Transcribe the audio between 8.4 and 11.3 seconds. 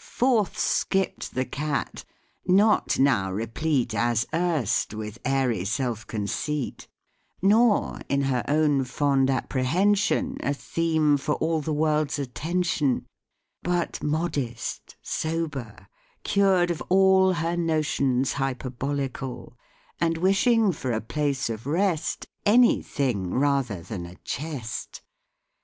own fond apprehension A theme